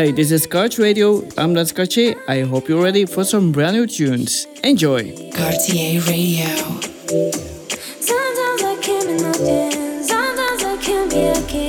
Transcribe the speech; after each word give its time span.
Hi, 0.03 0.11
this 0.11 0.31
is 0.31 0.45
Cartier 0.45 0.83
Radio. 0.83 1.23
I'm 1.37 1.53
Lance 1.53 1.71
Cartier. 1.71 2.15
I 2.27 2.41
hope 2.41 2.67
you're 2.67 2.83
ready 2.83 3.05
for 3.05 3.23
some 3.23 3.53
brand 3.53 3.77
new 3.77 3.87
tunes. 3.87 4.47
Enjoy. 4.61 5.15
Cartier 5.31 6.01
Radio. 6.01 6.45
Sometimes 8.03 8.63
I 8.63 8.77
can't 8.81 9.07
imagine, 9.07 10.03
sometimes 10.03 10.61
I 10.61 10.77
can't 10.81 11.09
be 11.09 11.19
a 11.19 11.41
kid, 11.47 11.62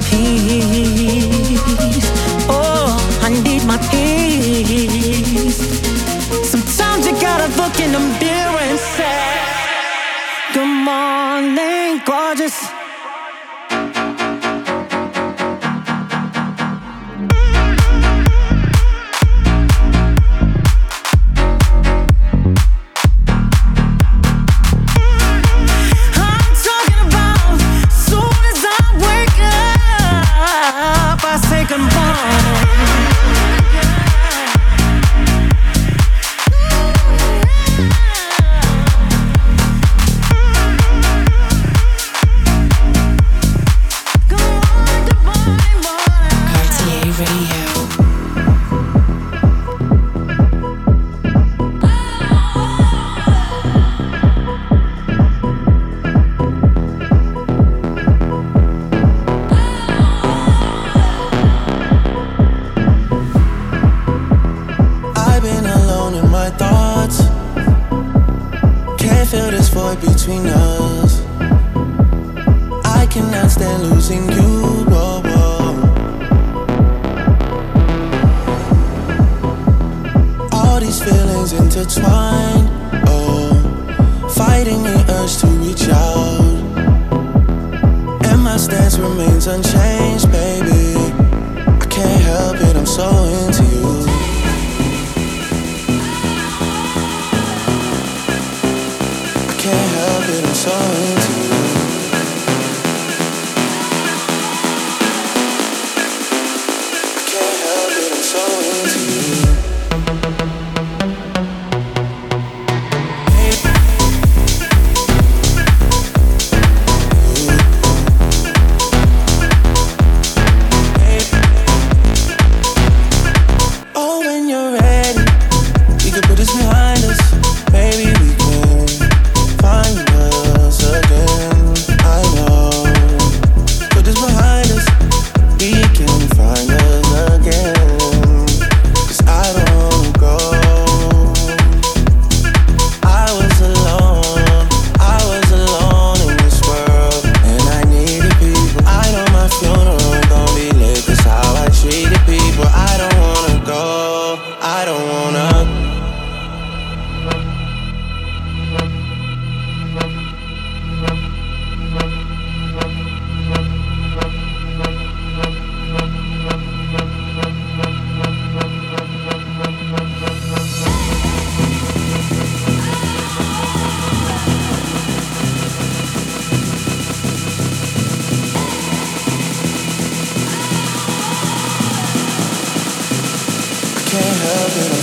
peace. 0.00 1.09
Between 69.96 70.46
us. 70.46 70.69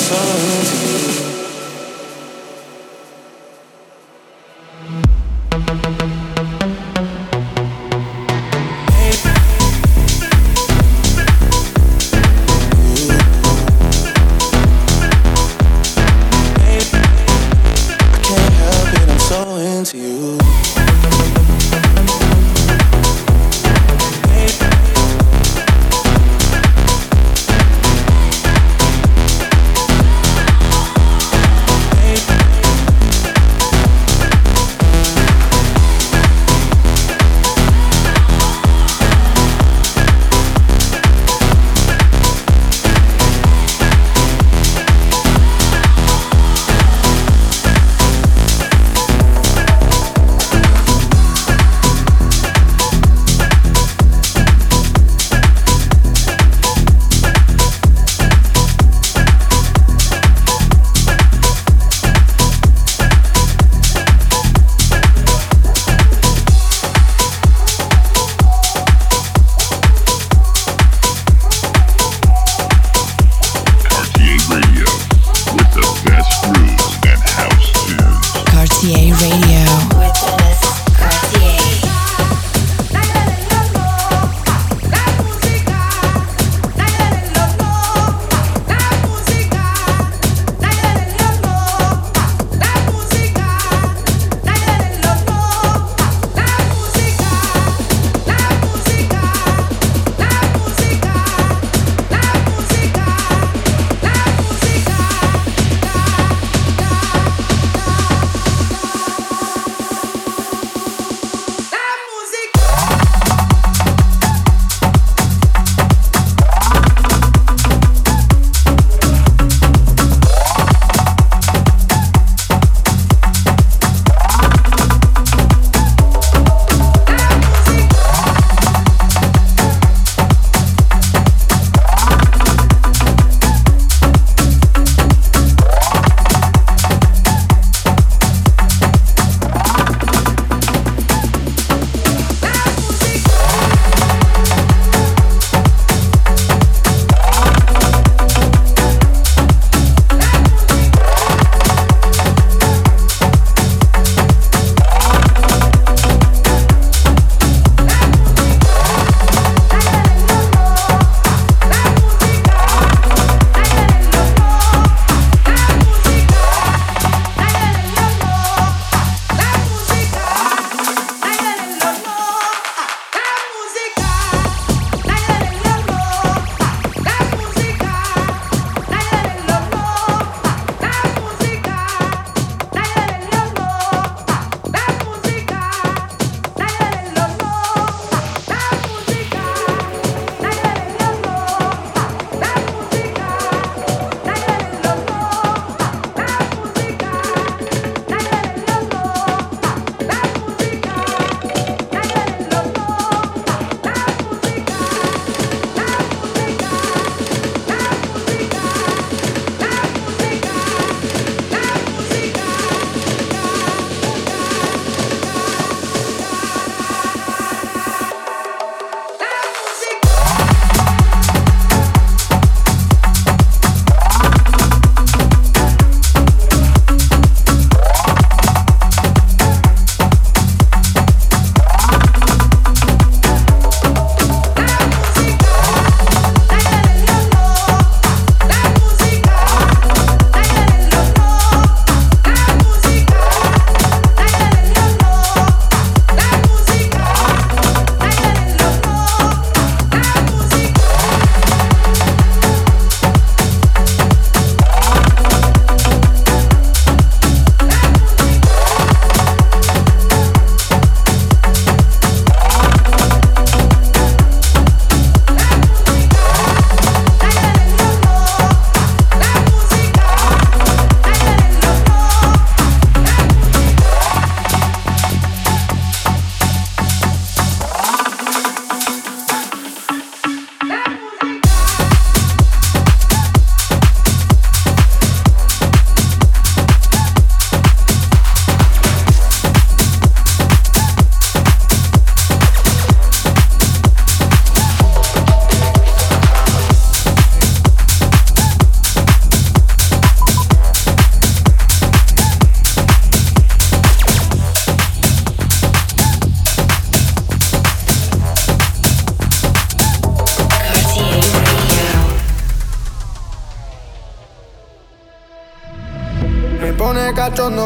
solitude 0.07 1.26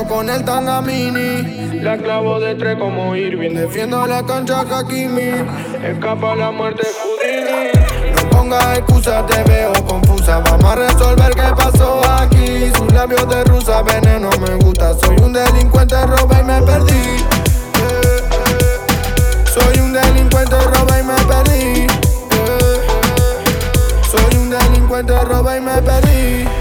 con 0.07 0.29
el 0.29 0.43
tangamini. 0.43 1.81
La 1.81 1.97
clavo 1.97 2.39
de 2.39 2.55
tres 2.55 2.77
como 2.77 3.15
Irving. 3.15 3.55
Defiendo 3.55 4.05
la 4.07 4.23
cancha 4.23 4.61
Hakimi. 4.61 5.31
Escapa 5.83 6.35
la 6.35 6.51
muerte 6.51 6.87
Houdini. 7.03 7.71
No 8.15 8.29
pongas 8.29 8.77
excusas, 8.77 9.25
te 9.27 9.43
veo 9.43 9.73
confusa. 9.85 10.39
Vamos 10.39 10.65
a 10.65 10.75
resolver 10.75 11.33
qué 11.33 11.53
pasó 11.55 12.01
aquí. 12.09 12.71
Sus 12.77 12.91
labios 12.93 13.27
de 13.29 13.43
rusa, 13.45 13.81
veneno 13.81 14.29
me 14.39 14.55
gusta. 14.63 14.93
Soy 14.95 15.17
un 15.17 15.33
delincuente, 15.33 15.95
robé 16.05 16.37
y 16.39 16.43
me 16.43 16.61
perdí. 16.61 16.93
Eh, 16.93 18.01
eh. 18.03 19.45
Soy 19.45 19.79
un 19.79 19.93
delincuente, 19.93 20.55
robé 20.59 20.99
y 20.99 21.03
me 21.03 21.15
perdí. 21.25 21.87
Eh, 22.31 22.81
Soy 24.09 24.37
un 24.37 24.49
delincuente, 24.49 25.13
robé 25.23 25.57
y 25.57 25.61
me 25.61 25.81
perdí. 25.81 26.60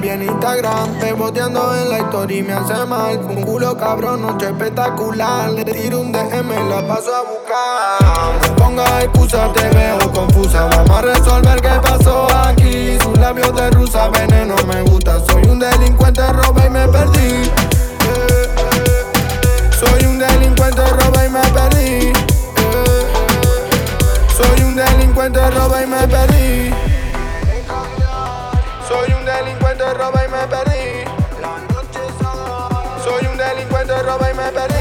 vi 0.00 0.08
en 0.08 0.22
Instagram. 0.22 0.98
Peboteando 1.00 1.74
en 1.76 1.88
la 1.88 1.98
historia 1.98 2.38
y 2.38 2.42
me 2.42 2.52
hace 2.52 2.84
mal. 2.86 3.18
Un 3.18 3.42
culo 3.42 3.76
cabrón, 3.76 4.22
noche 4.22 4.46
espectacular. 4.46 5.50
Le 5.50 5.64
tiro 5.64 6.00
un 6.00 6.12
DM, 6.12 6.68
la 6.68 6.86
paso 6.86 7.14
a 7.14 7.22
buscar. 7.22 8.48
No 8.48 8.56
pongas 8.56 9.04
excusas, 9.04 9.52
te 9.54 9.68
veo 9.70 10.12
confusa. 10.12 10.66
Vamos 10.66 10.90
a 10.90 11.02
resolver 11.02 11.60
qué 11.60 11.80
pasó 11.82 12.26
aquí. 12.46 12.98
Sus 13.02 13.18
labios 13.18 13.54
de 13.54 13.70
rusa, 13.70 14.08
veneno 14.08 14.54
me 14.66 14.82
gusta. 14.82 15.20
Soy 15.26 15.42
un 15.48 15.58
delincuente, 15.58 16.22
robé 16.32 16.66
y 16.66 16.70
me 16.70 16.88
perdí. 16.88 17.50
Soy 19.78 20.06
un 20.06 20.18
delincuente, 20.18 20.82
robé 20.82 21.26
y 21.26 21.30
me 21.30 21.42
perdí. 21.48 22.12
Soy 24.36 24.64
un 24.64 24.76
delincuente, 24.76 25.50
robé 25.50 25.84
y 25.84 25.86
me 25.86 26.08
perdí 26.08 26.85
delincuente, 29.86 29.94
roba 29.94 30.24
y 30.24 30.28
me 30.28 30.46
perdí. 30.48 31.04
Soy 33.04 33.26
un 33.26 33.38
delincuente, 33.38 34.02
roba 34.02 34.30
y 34.30 34.34
me 34.34 34.52
perdí. 34.52 34.75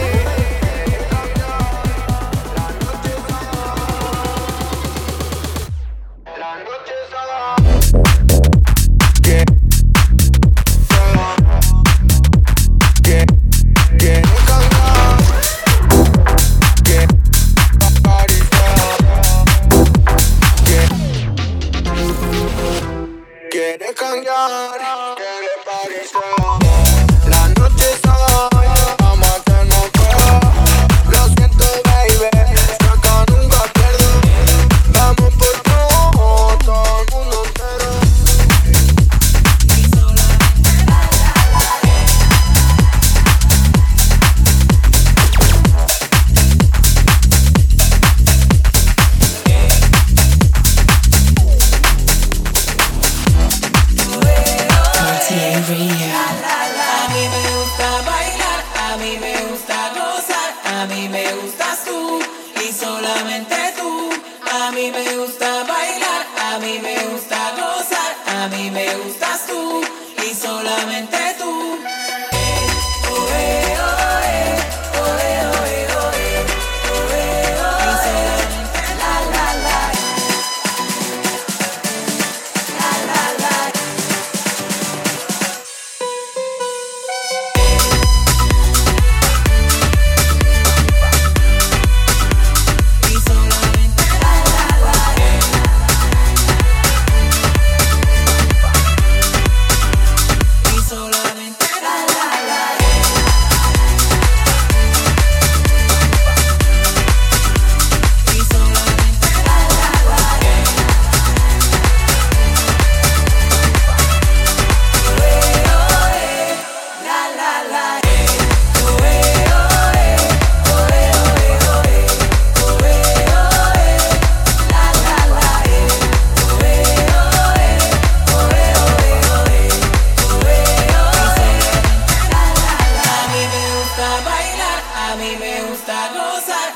Quiere 23.78 23.94
cambiar, 23.94 25.16
quiere 25.18 25.50
parecer. 25.66 26.55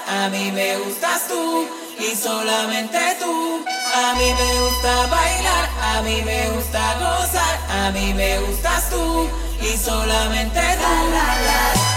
A 0.10 0.30
mí 0.30 0.52
me 0.52 0.78
gustas 0.78 1.28
tú 1.28 1.68
y 2.00 2.16
solamente 2.16 2.98
tú. 3.20 3.64
A 3.96 4.14
mí 4.16 4.34
me 4.34 4.60
gusta 4.62 5.08
bailar, 5.08 5.70
a 5.82 6.02
mí 6.02 6.22
me 6.24 6.50
gusta 6.50 6.96
gozar, 6.96 7.60
a 7.70 7.92
mí 7.92 8.14
me 8.14 8.40
gustas 8.40 8.90
tú 8.90 9.30
y 9.62 9.78
solamente 9.78 10.60
tú. 10.60 11.89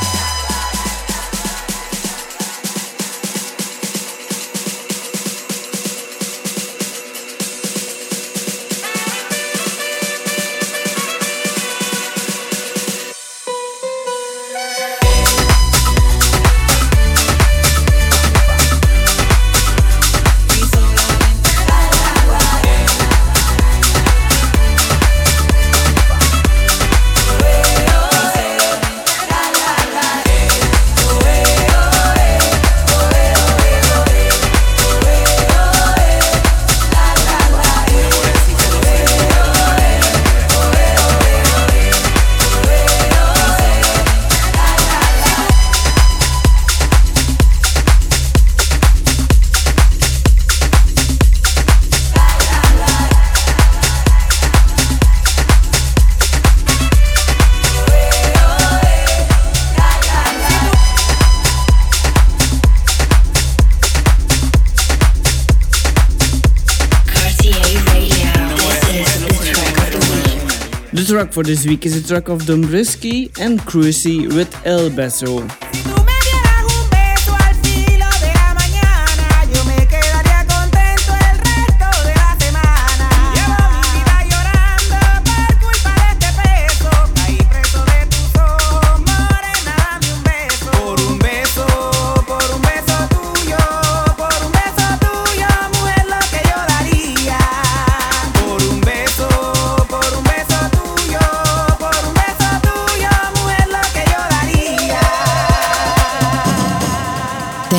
for 71.32 71.42
this 71.42 71.64
week 71.66 71.86
is 71.86 71.96
a 71.96 72.06
track 72.06 72.28
of 72.28 72.42
Dombrisky 72.42 73.30
and 73.40 73.58
Cruisy 73.60 74.30
with 74.34 74.54
El 74.66 74.90
Beso. 74.90 75.61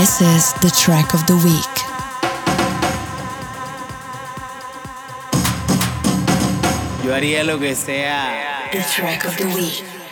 This 0.04 0.20
is 0.20 0.52
the 0.56 0.70
track 0.78 1.14
of 1.14 1.26
the 1.28 1.38
week. 1.48 1.76
Yo 7.06 7.14
haría 7.14 7.46
lo 7.46 7.58
que 7.58 7.74
sea. 7.74 8.68
The 8.74 8.82
track 8.82 9.24
of 9.24 9.38
the 9.38 9.48
week. 9.56 10.03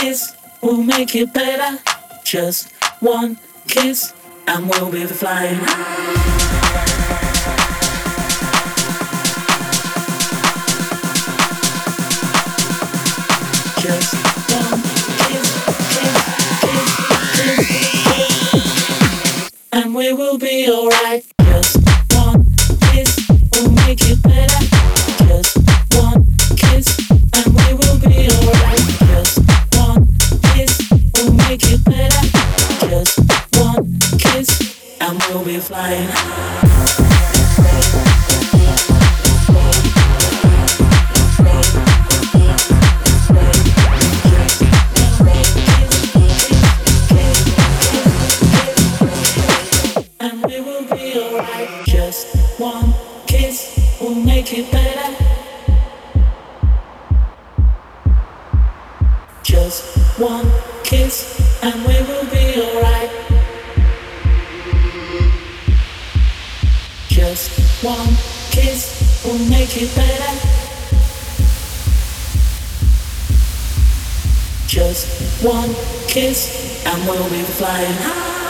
Kiss 0.00 0.34
will 0.62 0.82
make 0.82 1.14
it 1.14 1.32
better. 1.34 1.78
Just 2.24 2.72
one 3.00 3.38
kiss 3.68 4.14
and 4.48 4.66
we'll 4.66 4.90
be 4.90 5.04
flying 5.04 5.56
high. 5.56 6.16
Just 13.82 14.14
one 14.48 14.80
kiss, 15.20 15.48
kiss, 15.92 16.16
kiss, 16.64 16.90
kiss, 17.36 17.66
kiss. 18.08 19.50
And 19.72 19.94
we 19.94 20.14
will 20.14 20.38
be 20.38 20.66
alright. 20.70 21.24
Just 21.42 21.76
one 22.14 22.46
kiss 22.92 23.28
will 23.52 23.70
make 23.84 24.00
it 24.02 24.22
better. 24.22 24.64
Just 25.28 25.58
one 25.94 26.24
kiss 26.56 26.86
and 27.34 27.54
we 27.54 27.74
will 27.74 27.98
be 27.98 28.28
alright. 28.30 28.79
And 35.00 35.22
we'll 35.28 35.44
be 35.44 35.58
flying. 35.58 36.08
And 36.08 37.19
and 76.86 77.08
we'll 77.08 77.30
be 77.30 77.42
flying 77.42 77.94
high. 77.94 78.49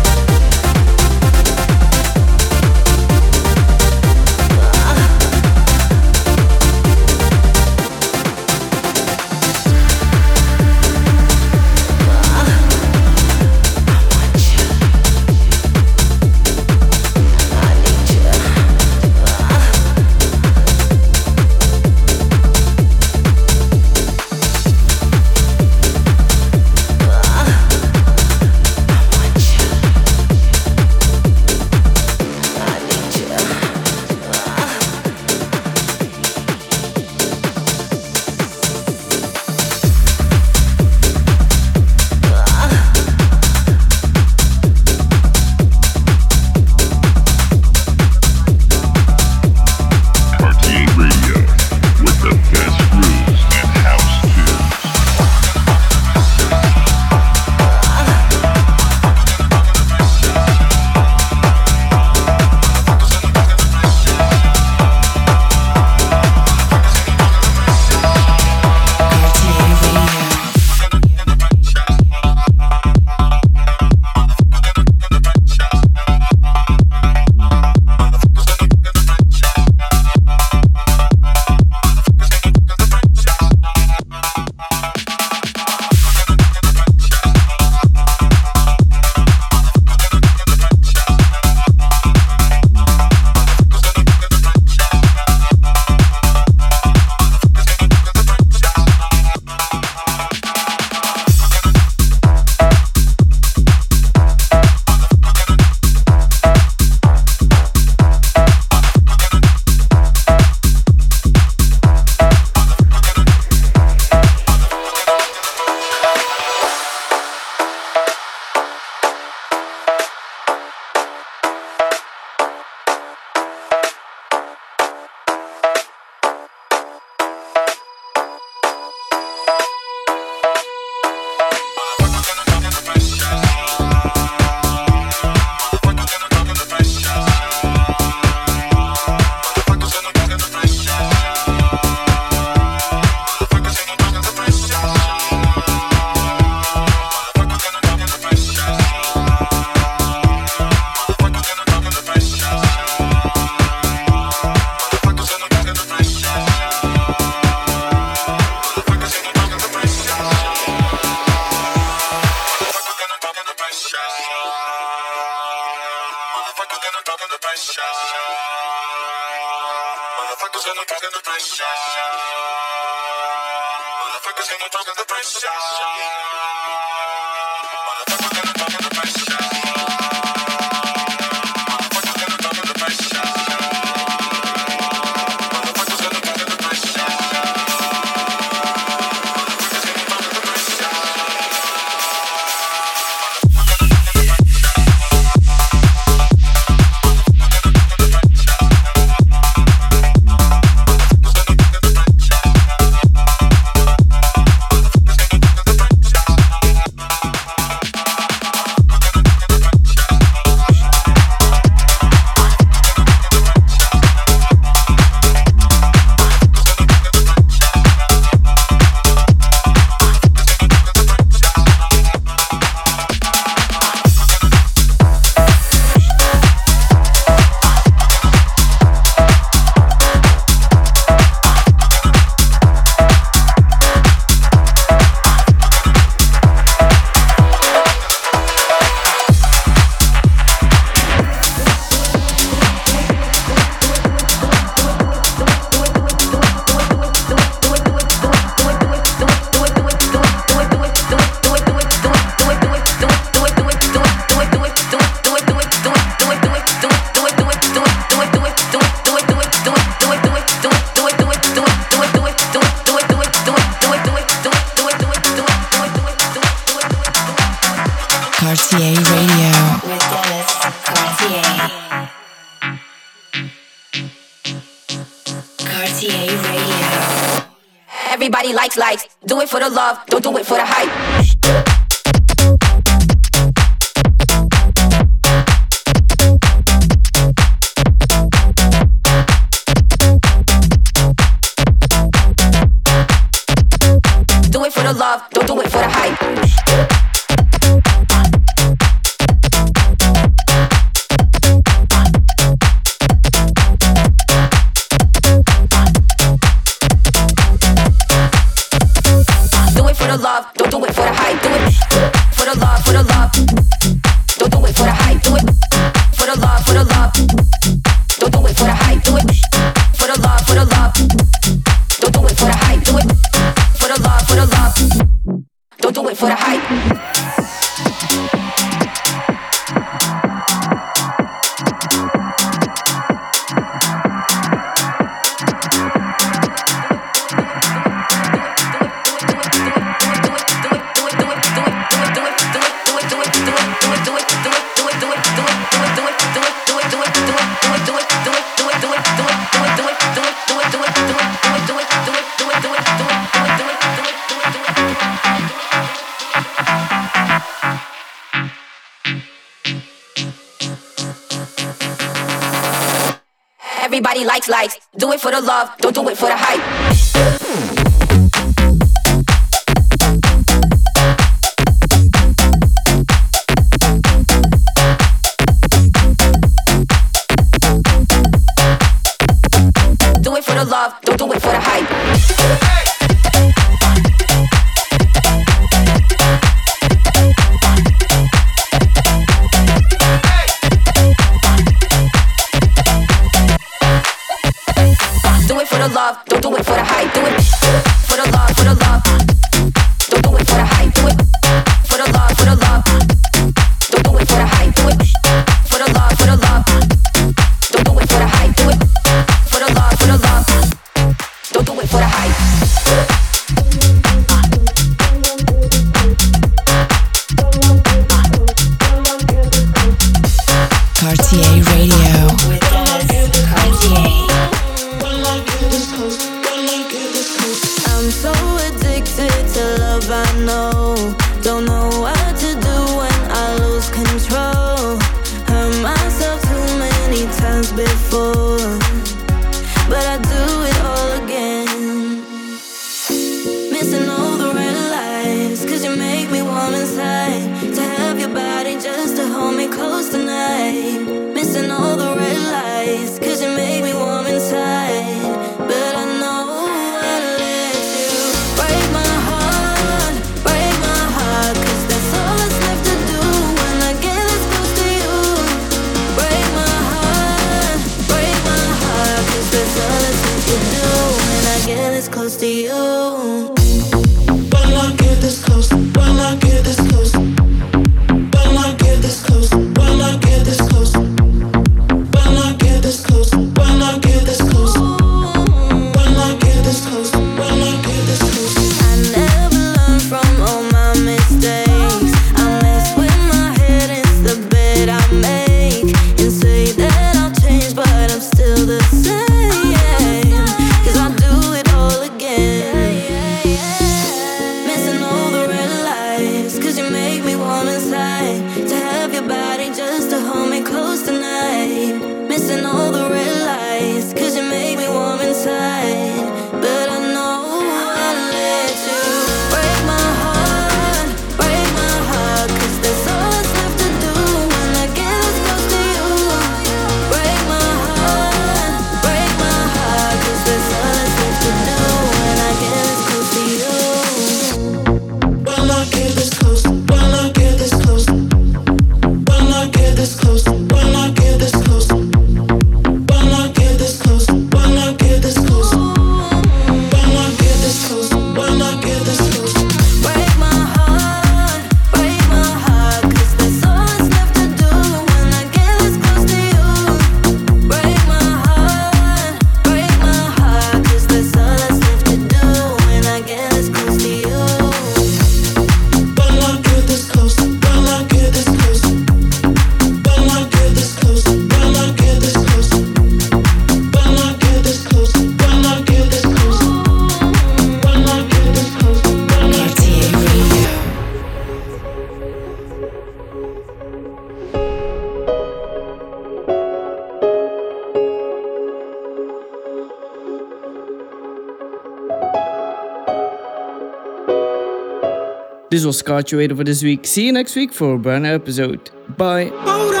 Catch 596.11 596.33
you 596.33 596.39
later 596.39 596.57
for 596.57 596.65
this 596.65 596.83
week. 596.83 597.07
See 597.07 597.25
you 597.25 597.31
next 597.31 597.55
week 597.55 597.71
for 597.71 597.93
a 597.93 597.97
brand 597.97 598.23
new 598.23 598.35
episode. 598.35 598.91
Bye. 599.15 600.00